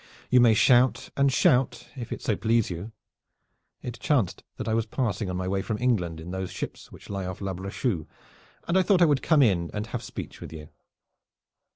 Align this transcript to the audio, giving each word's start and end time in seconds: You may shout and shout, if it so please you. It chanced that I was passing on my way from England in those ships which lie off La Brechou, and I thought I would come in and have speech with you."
You 0.31 0.39
may 0.41 0.55
shout 0.55 1.11
and 1.15 1.31
shout, 1.31 1.87
if 1.95 2.11
it 2.11 2.23
so 2.23 2.35
please 2.35 2.71
you. 2.71 2.91
It 3.83 3.99
chanced 3.99 4.43
that 4.57 4.67
I 4.67 4.73
was 4.73 4.87
passing 4.87 5.29
on 5.29 5.37
my 5.37 5.47
way 5.47 5.61
from 5.61 5.77
England 5.77 6.19
in 6.19 6.31
those 6.31 6.49
ships 6.49 6.91
which 6.91 7.07
lie 7.07 7.27
off 7.27 7.39
La 7.39 7.53
Brechou, 7.53 8.07
and 8.67 8.79
I 8.79 8.81
thought 8.81 9.03
I 9.03 9.05
would 9.05 9.21
come 9.21 9.43
in 9.43 9.69
and 9.75 9.85
have 9.85 10.01
speech 10.01 10.41
with 10.41 10.51
you." 10.51 10.69